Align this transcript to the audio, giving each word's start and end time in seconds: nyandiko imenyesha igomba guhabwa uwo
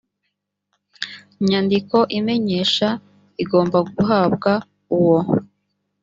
nyandiko 1.47 1.97
imenyesha 2.19 2.87
igomba 3.43 3.77
guhabwa 3.95 4.51
uwo 4.97 5.19